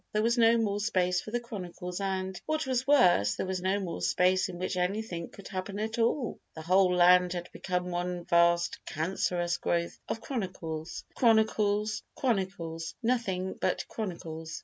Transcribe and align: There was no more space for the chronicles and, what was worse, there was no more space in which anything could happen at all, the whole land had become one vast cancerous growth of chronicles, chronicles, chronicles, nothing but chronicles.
There 0.13 0.23
was 0.23 0.35
no 0.35 0.57
more 0.57 0.79
space 0.79 1.21
for 1.21 1.29
the 1.29 1.39
chronicles 1.39 1.99
and, 2.01 2.41
what 2.47 2.65
was 2.65 2.87
worse, 2.87 3.35
there 3.35 3.45
was 3.45 3.61
no 3.61 3.79
more 3.79 4.01
space 4.01 4.49
in 4.49 4.57
which 4.57 4.75
anything 4.75 5.29
could 5.29 5.47
happen 5.47 5.77
at 5.77 5.99
all, 5.99 6.39
the 6.55 6.63
whole 6.63 6.95
land 6.95 7.33
had 7.33 7.51
become 7.51 7.91
one 7.91 8.25
vast 8.25 8.83
cancerous 8.87 9.57
growth 9.57 9.99
of 10.09 10.19
chronicles, 10.19 11.03
chronicles, 11.15 12.01
chronicles, 12.15 12.95
nothing 13.03 13.53
but 13.61 13.85
chronicles. 13.89 14.59